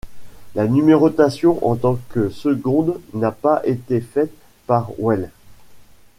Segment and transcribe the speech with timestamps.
[0.55, 4.33] La numérotation en tant que seconde n'a pas été faite
[4.65, 5.29] par Weill.